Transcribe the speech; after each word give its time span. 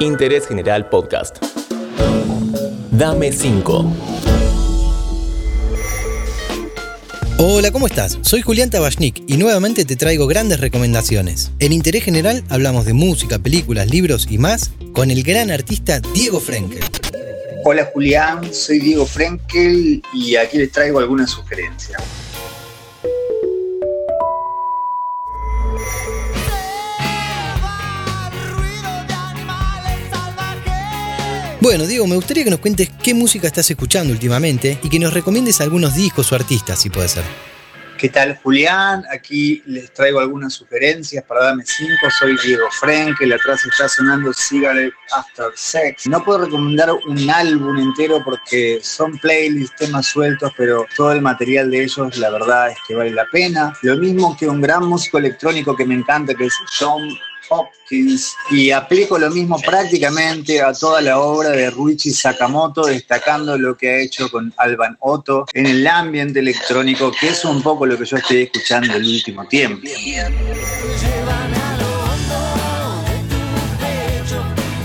Interés 0.00 0.46
General 0.46 0.88
Podcast. 0.88 1.38
Dame 2.90 3.32
5. 3.32 3.92
Hola, 7.38 7.70
¿cómo 7.70 7.86
estás? 7.86 8.18
Soy 8.22 8.42
Julián 8.42 8.70
Tabachnik 8.70 9.22
y 9.26 9.36
nuevamente 9.36 9.84
te 9.84 9.96
traigo 9.96 10.26
grandes 10.26 10.60
recomendaciones. 10.60 11.52
En 11.58 11.72
Interés 11.72 12.04
General 12.04 12.44
hablamos 12.48 12.84
de 12.84 12.92
música, 12.92 13.38
películas, 13.38 13.90
libros 13.90 14.26
y 14.30 14.38
más 14.38 14.70
con 14.92 15.10
el 15.10 15.22
gran 15.22 15.50
artista 15.50 16.00
Diego 16.00 16.40
Frenkel. 16.40 16.80
Hola 17.64 17.90
Julián, 17.92 18.52
soy 18.52 18.78
Diego 18.78 19.06
Frenkel 19.06 20.02
y 20.14 20.36
aquí 20.36 20.58
les 20.58 20.70
traigo 20.70 20.98
algunas 20.98 21.30
sugerencias. 21.30 22.02
Bueno, 31.66 31.84
Diego, 31.84 32.06
me 32.06 32.14
gustaría 32.14 32.44
que 32.44 32.50
nos 32.50 32.60
cuentes 32.60 32.88
qué 33.02 33.12
música 33.12 33.48
estás 33.48 33.68
escuchando 33.68 34.12
últimamente 34.12 34.78
y 34.84 34.88
que 34.88 35.00
nos 35.00 35.12
recomiendes 35.12 35.60
algunos 35.60 35.96
discos 35.96 36.30
o 36.30 36.36
artistas, 36.36 36.80
si 36.80 36.90
puede 36.90 37.08
ser. 37.08 37.24
¿Qué 37.98 38.08
tal 38.08 38.38
Julián? 38.40 39.02
Aquí 39.10 39.64
les 39.66 39.92
traigo 39.92 40.20
algunas 40.20 40.52
sugerencias 40.52 41.24
para 41.24 41.46
darme 41.46 41.64
cinco. 41.66 42.08
Soy 42.20 42.36
Diego 42.44 42.68
Frenkel, 42.70 43.32
atrás 43.32 43.66
está 43.66 43.88
sonando 43.88 44.32
Cigarette 44.32 44.94
After 45.10 45.46
Sex. 45.56 46.06
No 46.06 46.22
puedo 46.22 46.44
recomendar 46.44 46.88
un 46.92 47.28
álbum 47.28 47.76
entero 47.78 48.22
porque 48.24 48.78
son 48.80 49.18
playlists, 49.18 49.74
temas 49.74 50.06
sueltos, 50.06 50.52
pero 50.56 50.86
todo 50.96 51.10
el 51.10 51.20
material 51.20 51.68
de 51.72 51.82
ellos 51.82 52.16
la 52.16 52.30
verdad 52.30 52.70
es 52.70 52.78
que 52.86 52.94
vale 52.94 53.10
la 53.10 53.26
pena. 53.32 53.72
Lo 53.82 53.96
mismo 53.96 54.36
que 54.36 54.46
un 54.46 54.60
gran 54.60 54.84
músico 54.84 55.18
electrónico 55.18 55.74
que 55.74 55.84
me 55.84 55.96
encanta, 55.96 56.32
que 56.32 56.44
es 56.44 56.54
John 56.78 57.08
Hopkins 57.48 58.34
y 58.50 58.70
aplico 58.70 59.18
lo 59.18 59.30
mismo 59.30 59.58
prácticamente 59.60 60.60
a 60.62 60.72
toda 60.72 61.00
la 61.00 61.18
obra 61.18 61.50
de 61.50 61.70
Ruichi 61.70 62.10
Sakamoto, 62.10 62.86
destacando 62.86 63.56
lo 63.58 63.76
que 63.76 63.90
ha 63.90 63.98
hecho 63.98 64.30
con 64.30 64.52
Alban 64.56 64.96
Otto 65.00 65.46
en 65.52 65.66
el 65.66 65.86
ambiente 65.86 66.40
electrónico, 66.40 67.12
que 67.18 67.28
es 67.28 67.44
un 67.44 67.62
poco 67.62 67.86
lo 67.86 67.98
que 67.98 68.04
yo 68.04 68.16
estoy 68.16 68.42
escuchando 68.42 68.94
el 68.94 69.06
último 69.06 69.46
tiempo. 69.46 69.86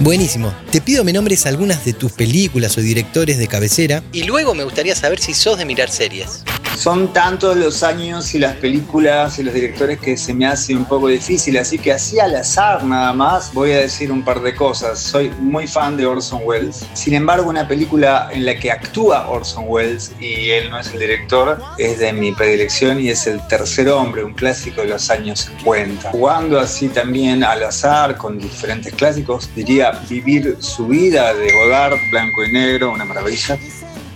Buenísimo. 0.00 0.54
Te 0.70 0.80
pido 0.80 1.04
me 1.04 1.12
nombres 1.12 1.46
algunas 1.46 1.84
de 1.84 1.92
tus 1.92 2.12
películas 2.12 2.76
o 2.78 2.80
directores 2.80 3.38
de 3.38 3.48
cabecera 3.48 4.04
y 4.12 4.24
luego 4.24 4.54
me 4.54 4.62
gustaría 4.62 4.94
saber 4.94 5.18
si 5.18 5.34
sos 5.34 5.58
de 5.58 5.64
mirar 5.64 5.90
series. 5.90 6.44
Son 6.76 7.10
tantos 7.14 7.56
los 7.56 7.82
años 7.82 8.34
y 8.34 8.38
las 8.38 8.54
películas 8.56 9.38
y 9.38 9.42
los 9.42 9.54
directores 9.54 9.98
que 9.98 10.14
se 10.18 10.34
me 10.34 10.46
hace 10.46 10.76
un 10.76 10.84
poco 10.84 11.08
difícil, 11.08 11.56
así 11.56 11.78
que 11.78 11.90
así 11.90 12.20
al 12.20 12.36
azar 12.36 12.84
nada 12.84 13.14
más 13.14 13.54
voy 13.54 13.72
a 13.72 13.78
decir 13.78 14.12
un 14.12 14.22
par 14.22 14.42
de 14.42 14.54
cosas. 14.54 14.98
Soy 14.98 15.30
muy 15.40 15.66
fan 15.66 15.96
de 15.96 16.04
Orson 16.04 16.42
Welles. 16.44 16.86
Sin 16.92 17.14
embargo, 17.14 17.48
una 17.48 17.66
película 17.66 18.28
en 18.30 18.44
la 18.44 18.56
que 18.56 18.70
actúa 18.70 19.26
Orson 19.26 19.64
Welles 19.66 20.12
y 20.20 20.50
él 20.50 20.68
no 20.68 20.78
es 20.78 20.92
el 20.92 21.00
director 21.00 21.58
es 21.78 21.98
de 21.98 22.12
mi 22.12 22.32
predilección 22.32 23.00
y 23.00 23.08
es 23.08 23.26
El 23.26 23.40
Tercer 23.48 23.88
Hombre, 23.88 24.22
un 24.22 24.34
clásico 24.34 24.82
de 24.82 24.88
los 24.88 25.08
años 25.08 25.48
50. 25.56 26.10
Jugando 26.10 26.60
así 26.60 26.88
también 26.88 27.42
al 27.42 27.62
azar 27.62 28.18
con 28.18 28.38
diferentes 28.38 28.92
clásicos, 28.92 29.48
diría 29.56 29.92
Vivir 30.10 30.58
su 30.60 30.86
vida 30.86 31.32
de 31.32 31.50
Godard, 31.52 31.96
blanco 32.10 32.44
y 32.44 32.52
negro, 32.52 32.92
una 32.92 33.06
maravilla. 33.06 33.58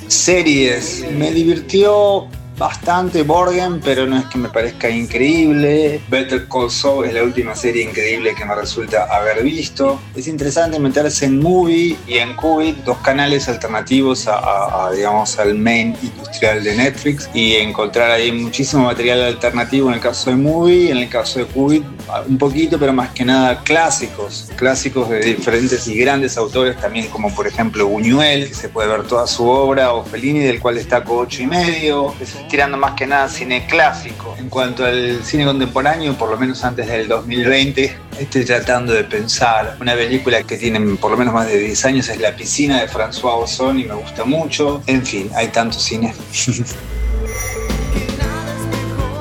Series, 0.08 1.04
me 1.12 1.30
divirtió 1.30 2.28
bastante 2.60 3.22
Borgen, 3.22 3.80
pero 3.80 4.06
no 4.06 4.18
es 4.18 4.26
que 4.26 4.36
me 4.36 4.50
parezca 4.50 4.90
increíble. 4.90 5.98
Better 6.08 6.46
Call 6.46 6.70
Saul 6.70 7.06
es 7.06 7.14
la 7.14 7.22
última 7.22 7.56
serie 7.56 7.82
increíble 7.84 8.34
que 8.34 8.44
me 8.44 8.54
resulta 8.54 9.04
haber 9.04 9.42
visto. 9.42 9.98
Es 10.14 10.28
interesante 10.28 10.78
meterse 10.78 11.24
en 11.24 11.40
Movie 11.40 11.96
y 12.06 12.18
en 12.18 12.36
Qubit, 12.36 12.76
dos 12.84 12.98
canales 12.98 13.48
alternativos 13.48 14.28
a, 14.28 14.90
digamos, 14.94 15.38
al 15.38 15.54
main 15.54 15.96
industrial 16.30 16.62
de 16.62 16.76
Netflix 16.76 17.28
y 17.34 17.56
encontrar 17.56 18.12
ahí 18.12 18.30
muchísimo 18.30 18.84
material 18.84 19.22
alternativo 19.22 19.88
en 19.88 19.94
el 19.94 20.00
caso 20.00 20.30
de 20.30 20.36
Movie, 20.36 20.90
en 20.90 20.98
el 20.98 21.08
caso 21.08 21.40
de 21.40 21.46
Qubit 21.46 21.84
un 22.28 22.38
poquito, 22.38 22.78
pero 22.78 22.92
más 22.92 23.10
que 23.10 23.24
nada 23.24 23.60
clásicos, 23.62 24.48
clásicos 24.56 25.08
de 25.08 25.20
diferentes 25.20 25.86
y 25.88 25.96
grandes 25.96 26.36
autores 26.36 26.76
también 26.76 27.08
como 27.08 27.34
por 27.34 27.46
ejemplo 27.46 27.86
Buñuel, 27.88 28.48
que 28.48 28.54
se 28.54 28.68
puede 28.68 28.88
ver 28.88 29.02
toda 29.04 29.26
su 29.26 29.48
obra, 29.48 29.92
o 29.92 30.04
Fellini, 30.04 30.40
del 30.40 30.60
cual 30.60 30.76
destaco 30.76 31.18
ocho 31.18 31.42
y 31.42 31.46
medio 31.46 32.14
tirando 32.48 32.76
más 32.76 32.92
que 32.94 33.06
nada 33.06 33.28
cine 33.28 33.66
clásico. 33.66 34.29
En 34.40 34.48
cuanto 34.48 34.86
al 34.86 35.22
cine 35.22 35.44
contemporáneo, 35.44 36.16
por 36.16 36.30
lo 36.30 36.38
menos 36.38 36.64
antes 36.64 36.86
del 36.86 37.06
2020, 37.08 37.94
estoy 38.18 38.44
tratando 38.46 38.94
de 38.94 39.04
pensar. 39.04 39.76
Una 39.78 39.94
película 39.94 40.42
que 40.44 40.56
tiene 40.56 40.80
por 40.96 41.10
lo 41.10 41.18
menos 41.18 41.34
más 41.34 41.46
de 41.46 41.58
10 41.58 41.84
años 41.84 42.08
es 42.08 42.18
La 42.18 42.34
piscina 42.34 42.80
de 42.80 42.88
François 42.88 43.34
Ozon 43.34 43.78
y 43.78 43.84
me 43.84 43.92
gusta 43.92 44.24
mucho. 44.24 44.82
En 44.86 45.04
fin, 45.04 45.30
hay 45.34 45.48
tanto 45.48 45.78
cine. 45.78 46.14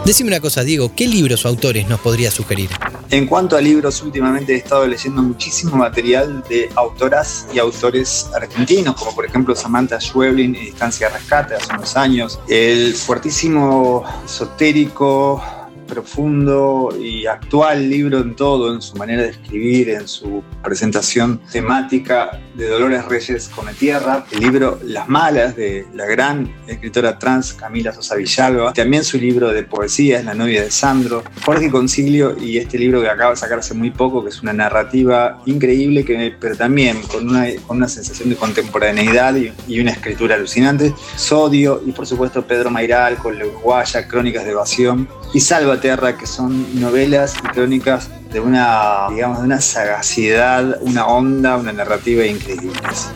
Decime 0.06 0.30
una 0.30 0.40
cosa, 0.40 0.64
Diego, 0.64 0.96
¿qué 0.96 1.06
libros 1.06 1.44
o 1.46 1.50
autores 1.50 1.90
nos 1.90 2.00
podría 2.00 2.32
sugerir? 2.32 2.70
En 3.12 3.26
cuanto 3.26 3.58
a 3.58 3.62
libros, 3.62 4.04
últimamente 4.04 4.54
he 4.54 4.58
estado 4.58 4.86
leyendo 4.86 5.24
muchísimo 5.24 5.76
material 5.76 6.44
de 6.48 6.70
autoras 6.76 7.48
y 7.52 7.58
autores 7.58 8.30
argentinos, 8.36 8.96
como 8.96 9.16
por 9.16 9.26
ejemplo 9.26 9.56
Samantha 9.56 10.00
Schweblin 10.00 10.54
Distancia 10.54 11.10
Rescate 11.10 11.56
hace 11.56 11.74
unos 11.74 11.98
años, 11.98 12.40
el 12.48 12.94
fuertísimo 12.94 14.04
esotérico 14.24 15.42
profundo 15.90 16.96
y 17.02 17.26
actual 17.26 17.90
libro 17.90 18.20
en 18.20 18.36
todo, 18.36 18.74
en 18.74 18.82
su 18.82 18.96
manera 18.96 19.24
de 19.24 19.30
escribir, 19.30 19.90
en 19.90 20.08
su 20.08 20.44
presentación 20.64 21.42
temática 21.52 22.40
de 22.56 22.68
Dolores 22.68 23.06
Reyes 23.06 23.50
Come 23.50 23.74
Tierra, 23.74 24.26
el 24.32 24.40
libro 24.42 24.80
Las 24.84 25.10
Malas 25.10 25.56
de 25.56 25.86
la 25.94 26.06
gran 26.06 26.54
escritora 26.68 27.18
trans 27.18 27.54
Camila 27.54 27.92
Sosa 27.94 28.16
Villalba, 28.16 28.74
también 28.74 29.04
su 29.04 29.18
libro 29.18 29.52
de 29.52 29.64
poesía 29.64 30.20
es 30.20 30.26
La 30.26 30.34
novia 30.34 30.62
de 30.62 30.72
Sandro, 30.72 31.24
Jorge 31.46 31.70
Concilio 31.72 32.38
y 32.40 32.58
este 32.58 32.78
libro 32.78 33.02
que 33.02 33.10
acaba 33.10 33.32
de 33.32 33.38
sacarse 33.38 33.74
muy 33.74 33.92
poco, 33.92 34.24
que 34.24 34.30
es 34.30 34.42
una 34.42 34.54
narrativa 34.54 35.42
increíble, 35.46 36.06
que, 36.06 36.36
pero 36.40 36.56
también 36.56 37.02
con 37.04 37.28
una, 37.30 37.48
con 37.66 37.78
una 37.78 37.88
sensación 37.88 38.30
de 38.30 38.36
contemporaneidad 38.36 39.36
y, 39.36 39.52
y 39.68 39.80
una 39.80 39.92
escritura 39.92 40.36
alucinante, 40.36 40.94
Sodio 41.16 41.82
y 41.86 41.92
por 41.92 42.06
supuesto 42.06 42.46
Pedro 42.46 42.70
Mairal 42.70 43.18
con 43.18 43.38
La 43.38 43.46
Uruguaya, 43.46 44.08
Crónicas 44.08 44.46
de 44.46 44.52
Evasión 44.52 45.08
y 45.34 45.40
Salva 45.40 45.79
Terra, 45.80 46.18
que 46.18 46.28
son 46.28 46.80
novelas 46.80 47.36
y 47.38 47.48
crónicas 47.48 48.10
de 48.32 48.40
una, 48.40 49.08
digamos, 49.10 49.40
de 49.40 49.46
una 49.46 49.62
sagacidad, 49.62 50.78
una 50.82 51.08
onda, 51.08 51.58
una 51.58 51.74
narrativa 51.74 52.26
increíbles. 52.26 53.10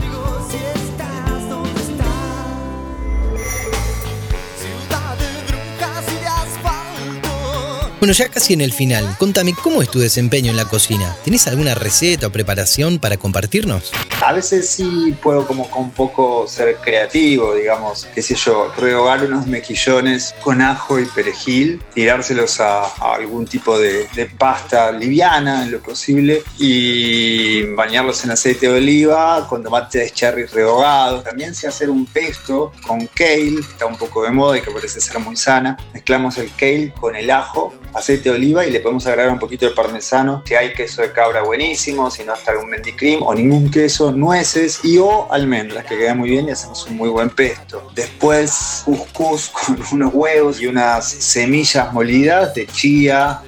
Bueno, 8.03 8.12
ya 8.12 8.28
casi 8.28 8.52
en 8.52 8.59
el 8.59 8.73
final, 8.73 9.16
contame, 9.18 9.53
¿cómo 9.53 9.81
es 9.81 9.90
tu 9.90 9.97
desempeño 9.97 10.52
en 10.52 10.57
la 10.57 10.66
cocina? 10.66 11.16
¿Tienes 11.23 11.47
alguna 11.47 11.73
receta 11.73 12.28
o 12.28 12.31
preparación 12.31 13.00
para 13.00 13.16
compartirnos? 13.16 13.94
A 14.25 14.31
veces 14.31 14.69
sí 14.69 15.13
puedo 15.22 15.45
como 15.45 15.69
con 15.69 15.91
poco 15.91 16.47
ser 16.47 16.78
creativo, 16.78 17.56
digamos, 17.56 18.07
qué 18.16 18.22
sé 18.22 18.35
yo, 18.35 18.72
rehogar 18.78 19.25
unos 19.25 19.47
mejillones 19.47 20.34
con 20.41 20.61
ajo 20.61 20.97
y 20.97 21.06
perejil, 21.07 21.81
tirárselos 21.94 22.61
a, 22.61 22.85
algún 23.16 23.45
tipo 23.45 23.78
de, 23.78 24.07
de, 24.16 24.28
pasta 24.28 24.94
liviana 24.94 25.63
en 25.63 25.73
lo 25.73 25.79
posible 25.81 26.41
y 26.57 27.63
bañarlos 27.73 28.23
en 28.23 28.31
aceite 28.31 28.69
de 28.69 28.78
oliva 28.78 29.45
con 29.50 29.61
tomate 29.61 30.00
de 30.00 30.09
cherry 30.11 30.45
rehogado. 30.45 31.22
También 31.22 31.53
sé 31.53 31.67
hacer 31.67 31.90
un 31.90 32.05
pesto 32.05 32.72
con 32.88 33.05
kale, 33.07 33.55
que 33.55 33.72
está 33.73 33.88
un 33.88 33.97
poco 33.97 34.23
de 34.23 34.31
moda 34.31 34.57
y 34.57 34.61
que 34.61 34.72
parece 34.72 35.01
ser 35.01 35.19
muy 35.19 35.35
sana. 35.35 35.78
Mezclamos 35.94 36.38
el 36.38 36.50
kale 36.55 36.94
con 36.94 37.13
el 37.17 37.29
ajo 37.29 37.73
aceite 37.94 38.29
de 38.29 38.35
oliva 38.35 38.66
y 38.66 38.72
le 38.72 38.79
podemos 38.79 39.05
agregar 39.05 39.31
un 39.31 39.40
poquito 39.40 39.67
de 39.67 39.73
parmesano. 39.73 40.44
Si 40.45 40.55
hay 40.55 40.73
queso 40.73 41.01
de 41.01 41.11
cabra 41.11 41.44
buenísimo, 41.44 42.09
si 42.09 42.23
no 42.23 42.34
hasta 42.34 42.51
algún 42.51 42.69
mendicrim 42.69 43.22
o 43.22 43.34
ningún 43.34 43.69
queso, 43.69 44.13
nueces 44.16 44.80
y 44.84 44.98
o 44.98 45.32
almendras 45.32 45.86
que 45.86 45.98
queda 45.98 46.14
muy 46.14 46.30
bien 46.30 46.48
y 46.48 46.52
hacemos 46.52 46.86
un 46.88 46.98
muy 46.98 47.10
buen 47.10 47.30
pesto. 47.30 47.90
Después 47.96 48.84
couscous 48.86 49.50
con 49.50 49.80
unos 49.94 50.14
huevos 50.14 50.62
y 50.62 50.68
unas 50.68 51.10
semillas 51.10 51.92
molidas 51.94 52.54
de 52.54 52.68
chía, 52.68 53.42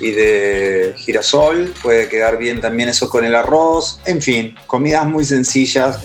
y 0.00 0.10
de 0.10 0.94
girasol. 0.96 1.74
Puede 1.82 2.08
quedar 2.08 2.38
bien 2.38 2.60
también 2.60 2.88
eso 2.88 3.08
con 3.08 3.24
el 3.24 3.34
arroz. 3.34 4.00
En 4.04 4.20
fin, 4.20 4.54
comidas 4.66 5.06
muy 5.06 5.24
sencillas. 5.24 5.98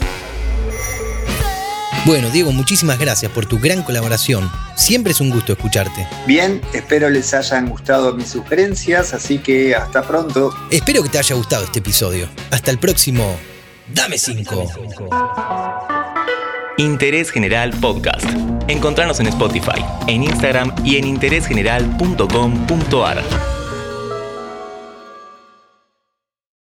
Bueno, 2.06 2.30
Diego, 2.30 2.52
muchísimas 2.52 2.98
gracias 2.98 3.32
por 3.32 3.46
tu 3.46 3.60
gran 3.60 3.84
colaboración. 3.84 4.50
Siempre 4.76 5.12
es 5.12 5.20
un 5.20 5.30
gusto 5.30 5.52
escucharte. 5.52 6.08
Bien, 6.26 6.62
espero 6.74 7.10
les 7.10 7.34
hayan 7.34 7.70
gustado 7.70 8.14
mis 8.16 8.30
sugerencias, 8.30 9.14
así 9.14 9.40
que 9.40 9.76
hasta 9.76 10.02
pronto. 10.04 10.54
Espero 10.72 11.04
que 11.04 11.10
te 11.10 11.20
haya 11.20 11.36
gustado 11.36 11.66
este 11.66 11.80
episodio. 11.80 12.30
Hasta 12.52 12.72
el 12.72 12.80
próximo. 12.80 13.38
Dame 13.94 14.18
5. 14.18 14.66
Interés 16.78 17.30
General 17.32 17.72
Podcast. 17.82 18.26
Encontrarnos 18.68 19.20
en 19.20 19.28
Spotify, 19.28 19.84
en 20.08 20.24
Instagram 20.24 20.74
y 20.84 20.98
en 20.98 21.06
interésgeneral.com.ar. 21.06 23.49